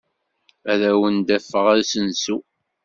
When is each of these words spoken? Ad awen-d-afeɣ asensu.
Ad 0.71 0.81
awen-d-afeɣ 0.91 1.65
asensu. 1.81 2.37